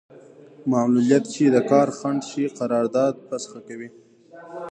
معلولیت 0.71 1.23
چې 1.33 1.43
د 1.55 1.57
کار 1.71 1.87
خنډ 1.97 2.21
شي 2.29 2.43
قرارداد 2.59 3.13
فسخه 3.27 3.59
کوي. 3.67 3.89